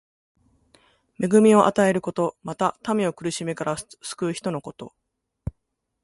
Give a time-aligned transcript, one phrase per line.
[1.19, 2.35] 恵みを与えること。
[2.41, 4.95] また、民を苦しみから救う人のこと。